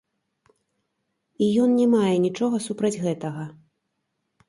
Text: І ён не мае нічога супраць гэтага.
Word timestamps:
І 1.45 1.51
ён 1.65 1.69
не 1.83 1.87
мае 1.95 2.15
нічога 2.27 2.65
супраць 2.67 2.95
гэтага. 3.07 3.51